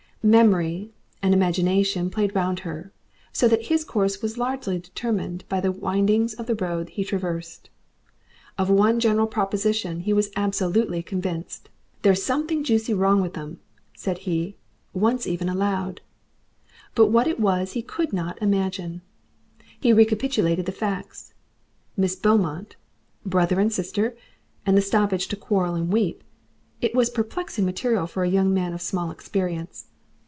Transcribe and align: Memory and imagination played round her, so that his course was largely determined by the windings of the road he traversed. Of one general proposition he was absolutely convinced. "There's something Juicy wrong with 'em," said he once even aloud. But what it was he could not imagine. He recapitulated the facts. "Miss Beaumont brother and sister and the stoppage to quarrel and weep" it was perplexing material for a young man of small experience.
Memory 0.23 0.93
and 1.23 1.33
imagination 1.33 2.11
played 2.11 2.35
round 2.35 2.59
her, 2.59 2.91
so 3.33 3.47
that 3.47 3.65
his 3.69 3.83
course 3.83 4.21
was 4.21 4.37
largely 4.37 4.77
determined 4.77 5.43
by 5.49 5.59
the 5.59 5.71
windings 5.71 6.35
of 6.35 6.45
the 6.45 6.53
road 6.53 6.89
he 6.89 7.03
traversed. 7.03 7.71
Of 8.55 8.69
one 8.69 8.99
general 8.99 9.25
proposition 9.25 10.01
he 10.01 10.13
was 10.13 10.29
absolutely 10.35 11.01
convinced. 11.01 11.69
"There's 12.03 12.21
something 12.21 12.63
Juicy 12.63 12.93
wrong 12.93 13.19
with 13.19 13.35
'em," 13.35 13.61
said 13.95 14.19
he 14.19 14.57
once 14.93 15.25
even 15.25 15.49
aloud. 15.49 16.01
But 16.93 17.07
what 17.07 17.25
it 17.25 17.39
was 17.39 17.71
he 17.71 17.81
could 17.81 18.13
not 18.13 18.39
imagine. 18.43 19.01
He 19.79 19.91
recapitulated 19.91 20.67
the 20.67 20.71
facts. 20.71 21.33
"Miss 21.97 22.15
Beaumont 22.15 22.75
brother 23.25 23.59
and 23.59 23.73
sister 23.73 24.15
and 24.67 24.77
the 24.77 24.81
stoppage 24.83 25.29
to 25.29 25.35
quarrel 25.35 25.73
and 25.73 25.91
weep" 25.91 26.23
it 26.79 26.93
was 26.93 27.09
perplexing 27.09 27.65
material 27.65 28.05
for 28.05 28.23
a 28.23 28.29
young 28.29 28.53
man 28.53 28.71
of 28.75 28.83
small 28.83 29.09
experience. 29.09 29.87